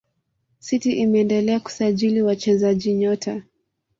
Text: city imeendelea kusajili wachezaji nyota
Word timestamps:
city 0.59 0.91
imeendelea 1.01 1.59
kusajili 1.59 2.21
wachezaji 2.21 2.93
nyota 2.93 3.41